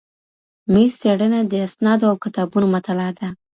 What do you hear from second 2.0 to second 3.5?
او کتابونو مطالعه ده.